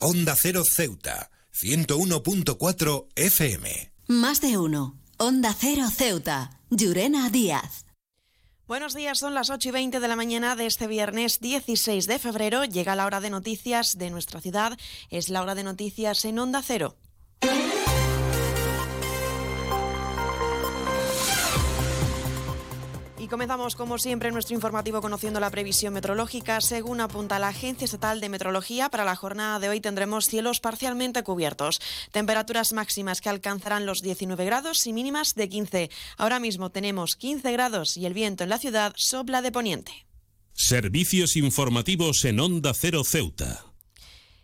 [0.00, 3.92] Onda Cero Ceuta, 101.4 FM.
[4.06, 4.96] Más de uno.
[5.16, 7.84] Onda Cero Ceuta, Llurena Díaz.
[8.68, 12.20] Buenos días, son las 8 y 20 de la mañana de este viernes 16 de
[12.20, 12.64] febrero.
[12.64, 14.78] Llega la hora de noticias de nuestra ciudad.
[15.10, 16.94] Es la hora de noticias en Onda Cero.
[23.28, 26.60] Comenzamos, como siempre, nuestro informativo conociendo la previsión meteorológica.
[26.62, 31.22] Según apunta la Agencia Estatal de Meteorología, para la jornada de hoy tendremos cielos parcialmente
[31.22, 31.80] cubiertos.
[32.10, 35.90] Temperaturas máximas que alcanzarán los 19 grados y mínimas de 15.
[36.16, 40.06] Ahora mismo tenemos 15 grados y el viento en la ciudad sopla de poniente.
[40.54, 43.67] Servicios informativos en Onda Cero Ceuta.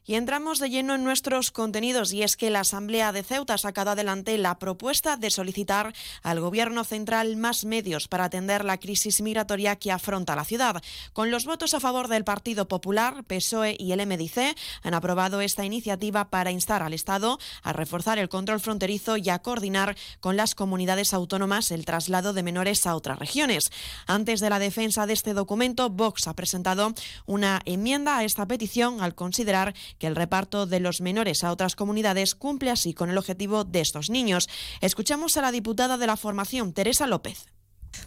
[0.07, 3.59] Y entramos de lleno en nuestros contenidos y es que la Asamblea de Ceuta ha
[3.59, 9.23] sacado adelante la propuesta de solicitar al Gobierno central más medios para atender la crisis
[9.23, 10.83] migratoria que afronta la ciudad.
[11.15, 15.65] Con los votos a favor del Partido Popular, PSOE y el MDC han aprobado esta
[15.65, 20.55] iniciativa para instar al Estado a reforzar el control fronterizo y a coordinar con las
[20.55, 23.73] comunidades autónomas el traslado de menores a otras regiones.
[24.07, 26.93] Antes de la defensa de este documento, Vox ha presentado
[27.25, 31.77] una enmienda a esta petición al considerar que el reparto de los menores a otras
[31.77, 34.49] comunidades cumple así con el objetivo de estos niños.
[34.81, 37.47] Escuchamos a la diputada de la formación, Teresa López.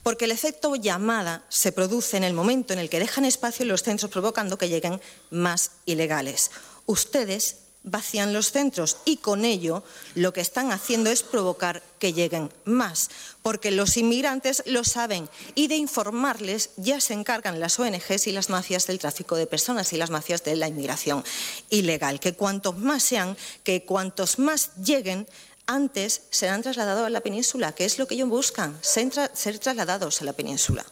[0.04, 3.70] Porque el efecto llamada se produce en el momento en el que dejan espacio en
[3.70, 6.52] los centros provocando que lleguen más ilegales.
[6.86, 9.84] Ustedes vacían los centros y con ello
[10.16, 13.10] lo que están haciendo es provocar que lleguen más,
[13.42, 18.50] porque los inmigrantes lo saben y de informarles ya se encargan las ONGs y las
[18.50, 21.24] mafias del tráfico de personas y las mafias de la inmigración
[21.70, 25.28] ilegal, que cuantos más sean, que cuantos más lleguen,
[25.66, 30.26] antes serán trasladados a la península, que es lo que ellos buscan, ser trasladados a
[30.26, 30.86] la península.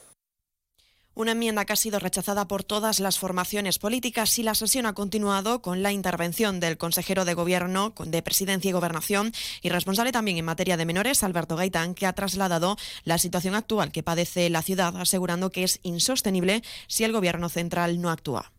[1.18, 4.92] Una enmienda que ha sido rechazada por todas las formaciones políticas y la sesión ha
[4.92, 10.38] continuado con la intervención del consejero de Gobierno de Presidencia y Gobernación y responsable también
[10.38, 14.62] en materia de menores, Alberto Gaitán, que ha trasladado la situación actual que padece la
[14.62, 18.52] ciudad, asegurando que es insostenible si el Gobierno central no actúa.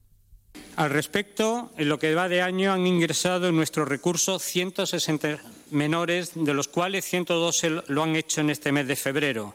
[0.77, 5.41] Al respecto, en lo que va de año han ingresado en nuestro recurso 160
[5.73, 9.55] menores, de los cuales 112 lo han hecho en este mes de febrero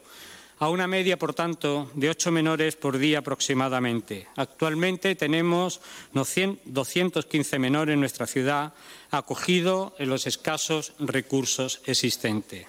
[0.62, 4.28] a una media, por tanto, de ocho menores por día aproximadamente.
[4.36, 5.80] Actualmente tenemos
[6.12, 8.72] 215 menores en nuestra ciudad
[9.10, 12.68] acogidos en los escasos recursos existentes.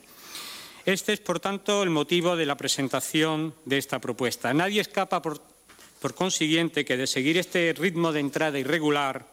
[0.86, 4.52] Este es, por tanto, el motivo de la presentación de esta propuesta.
[4.56, 5.40] Nadie escapa, por,
[6.02, 9.33] por consiguiente, que de seguir este ritmo de entrada irregular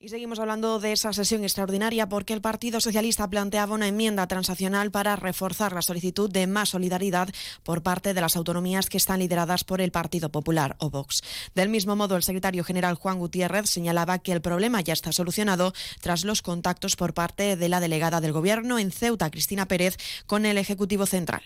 [0.00, 4.92] Y seguimos hablando de esa sesión extraordinaria porque el Partido Socialista planteaba una enmienda transaccional
[4.92, 7.28] para reforzar la solicitud de más solidaridad
[7.64, 11.22] por parte de las autonomías que están lideradas por el Partido Popular o Vox.
[11.56, 15.72] Del mismo modo, el secretario general Juan Gutiérrez señalaba que el problema ya está solucionado
[16.00, 20.46] tras los contactos por parte de la delegada del Gobierno en Ceuta, Cristina Pérez, con
[20.46, 21.42] el Ejecutivo Central.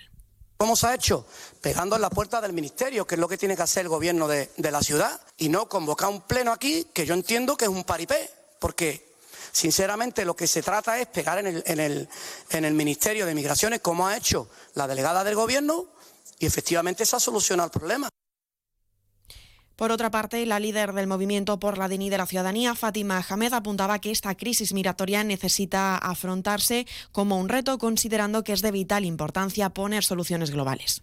[0.58, 1.26] ¿Cómo se ha hecho?
[1.62, 4.28] Pegando en la puerta del ministerio, que es lo que tiene que hacer el gobierno
[4.28, 7.70] de, de la ciudad, y no convocar un pleno aquí, que yo entiendo que es
[7.70, 9.16] un paripé porque
[9.50, 12.08] sinceramente lo que se trata es pegar en el, en el,
[12.50, 15.88] en el Ministerio de Migraciones, como ha hecho la delegada del Gobierno,
[16.38, 18.08] y efectivamente se ha solucionado el problema.
[19.74, 23.52] Por otra parte, la líder del movimiento por la DNI de la ciudadanía, Fátima Hamed,
[23.52, 29.04] apuntaba que esta crisis migratoria necesita afrontarse como un reto, considerando que es de vital
[29.04, 31.02] importancia poner soluciones globales.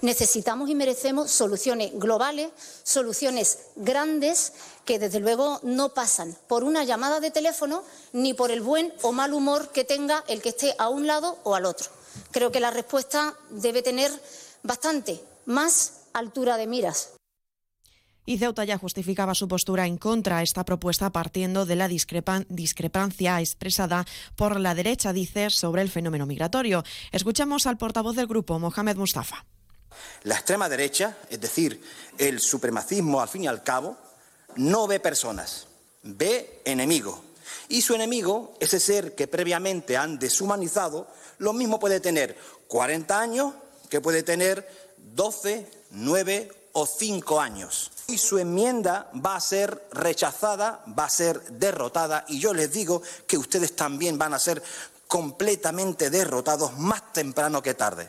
[0.00, 2.50] Necesitamos y merecemos soluciones globales,
[2.82, 4.52] soluciones grandes
[4.84, 9.12] que desde luego no pasan por una llamada de teléfono ni por el buen o
[9.12, 11.88] mal humor que tenga el que esté a un lado o al otro.
[12.30, 14.10] Creo que la respuesta debe tener
[14.62, 17.10] bastante más altura de miras.
[18.24, 23.40] Y Ceuta ya justificaba su postura en contra de esta propuesta partiendo de la discrepancia
[23.40, 24.04] expresada
[24.36, 26.84] por la derecha, dice, sobre el fenómeno migratorio.
[27.10, 29.46] Escuchamos al portavoz del grupo, Mohamed Mustafa.
[30.24, 31.82] La extrema derecha, es decir,
[32.18, 33.96] el supremacismo al fin y al cabo,
[34.56, 35.66] no ve personas,
[36.02, 37.22] ve enemigo.
[37.68, 41.06] Y su enemigo, ese ser que previamente han deshumanizado,
[41.38, 42.36] lo mismo puede tener
[42.66, 43.54] 40 años
[43.88, 44.68] que puede tener
[45.14, 47.90] 12, 9 o 5 años.
[48.06, 53.02] Y su enmienda va a ser rechazada, va a ser derrotada y yo les digo
[53.26, 54.62] que ustedes también van a ser
[55.06, 58.08] completamente derrotados más temprano que tarde.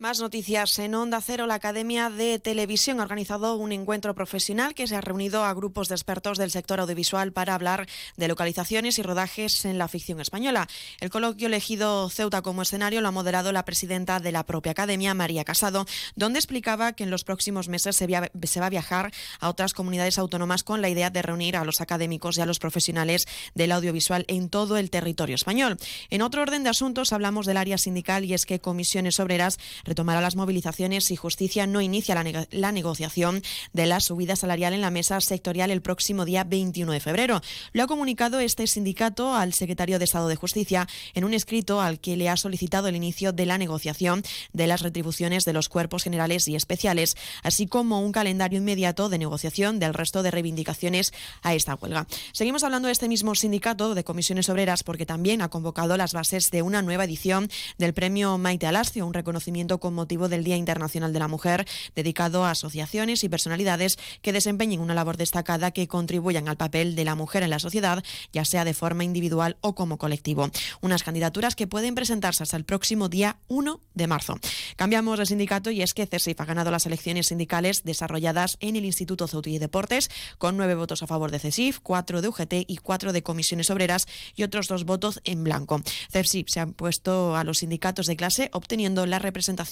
[0.00, 1.48] Más noticias en Onda Cero.
[1.48, 5.88] La Academia de Televisión ha organizado un encuentro profesional que se ha reunido a grupos
[5.88, 10.68] de expertos del sector audiovisual para hablar de localizaciones y rodajes en la ficción española.
[11.00, 15.14] El coloquio elegido Ceuta como escenario lo ha moderado la presidenta de la propia Academia,
[15.14, 15.84] María Casado,
[16.14, 20.62] donde explicaba que en los próximos meses se, va a viajar a otras comunidades autónomas
[20.62, 24.48] con la idea de reunir a los académicos y a los profesionales del audiovisual en
[24.48, 25.76] todo el territorio español.
[26.08, 30.20] En otro orden de asuntos hablamos del área sindical y es que comisiones obreras retomará
[30.20, 33.42] las movilizaciones y Justicia no inicia la, negociación
[33.72, 37.40] de la subida salarial en la mesa sectorial el próximo día 21 de febrero.
[37.72, 42.00] Lo ha comunicado este sindicato al secretario de Estado de Justicia en un escrito al
[42.00, 46.04] que le ha solicitado el inicio de la negociación de las retribuciones de los cuerpos
[46.04, 51.12] generales y especiales, así como un calendario inmediato de negociación del resto de reivindicaciones
[51.42, 52.06] a esta huelga.
[52.32, 56.50] Seguimos hablando de este mismo sindicato de comisiones obreras porque también ha convocado las bases
[56.50, 57.48] de una nueva edición
[57.78, 62.44] del premio Maite Alascio, un reconocimiento con motivo del Día Internacional de la Mujer, dedicado
[62.44, 67.14] a asociaciones y personalidades que desempeñen una labor destacada que contribuyan al papel de la
[67.14, 68.02] mujer en la sociedad,
[68.32, 70.50] ya sea de forma individual o como colectivo.
[70.80, 74.38] Unas candidaturas que pueden presentarse hasta el próximo día 1 de marzo.
[74.76, 78.84] Cambiamos de sindicato y es que CESIF ha ganado las elecciones sindicales desarrolladas en el
[78.84, 82.78] Instituto Ceuti y Deportes, con nueve votos a favor de CESIF, cuatro de UGT y
[82.78, 85.80] cuatro de comisiones obreras y otros dos votos en blanco.
[86.10, 89.67] CESIF se ha puesto a los sindicatos de clase obteniendo la representación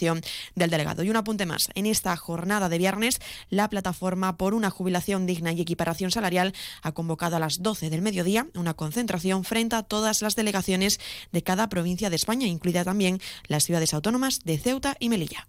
[0.54, 1.02] del delegado.
[1.02, 1.68] Y un apunte más.
[1.74, 3.20] En esta jornada de viernes,
[3.50, 8.02] la plataforma por una jubilación digna y equiparación salarial ha convocado a las 12 del
[8.02, 11.00] mediodía una concentración frente a todas las delegaciones
[11.32, 15.48] de cada provincia de España, incluida también las ciudades autónomas de Ceuta y Melilla.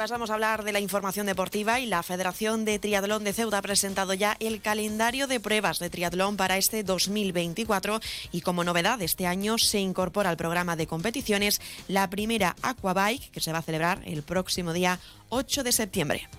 [0.00, 3.62] Pasamos a hablar de la información deportiva y la Federación de Triatlón de Ceuta ha
[3.62, 8.00] presentado ya el calendario de pruebas de triatlón para este 2024
[8.32, 13.40] y como novedad este año se incorpora al programa de competiciones la primera Aquabike que
[13.40, 14.98] se va a celebrar el próximo día
[15.28, 16.30] 8 de septiembre.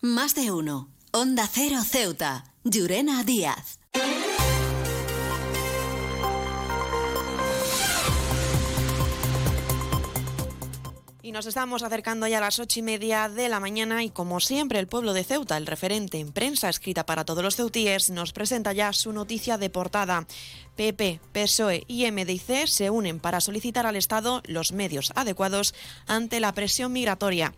[0.00, 0.92] Más de uno.
[1.10, 2.44] Onda Cero Ceuta.
[2.62, 3.79] Llurena Díaz.
[11.30, 14.40] Y nos estamos acercando ya a las ocho y media de la mañana y como
[14.40, 18.32] siempre el pueblo de Ceuta, el referente en prensa escrita para todos los ceutíes, nos
[18.32, 20.26] presenta ya su noticia de portada.
[20.80, 25.74] PP, PSOE y MDIC se unen para solicitar al Estado los medios adecuados
[26.06, 27.52] ante la presión migratoria.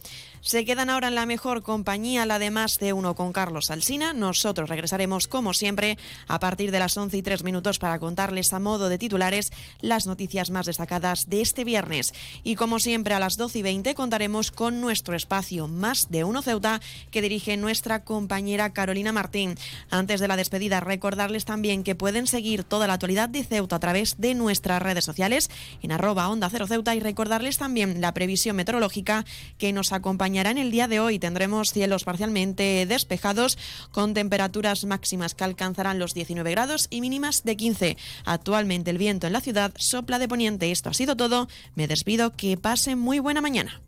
[0.45, 4.13] Se quedan ahora en la mejor compañía, la de más de uno con Carlos Alsina.
[4.13, 8.59] Nosotros regresaremos, como siempre, a partir de las 11 y 3 minutos para contarles a
[8.59, 12.13] modo de titulares las noticias más destacadas de este viernes.
[12.43, 16.43] Y como siempre, a las 12 y 20 contaremos con nuestro espacio Más de Uno
[16.43, 16.81] Ceuta
[17.13, 19.55] que dirige nuestra compañera Carolina Martín.
[19.91, 23.81] Antes de la despedida, recordarles también que pueden seguir toda la actualidad de Ceuta a
[23.81, 25.51] través de nuestras redes sociales
[25.83, 29.25] en arroba onda cero Ceuta y recordarles también la previsión meteorológica
[29.59, 31.19] que nos acompaña en el día de hoy.
[31.19, 33.59] Tendremos cielos parcialmente despejados
[33.91, 37.97] con temperaturas máximas que alcanzarán los 19 grados y mínimas de 15.
[38.25, 40.71] Actualmente el viento en la ciudad sopla de poniente.
[40.71, 41.49] Esto ha sido todo.
[41.75, 42.33] Me despido.
[42.33, 43.81] Que pasen muy buena mañana.